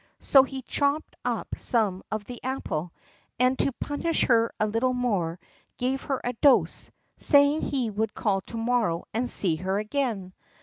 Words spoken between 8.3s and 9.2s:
to morrow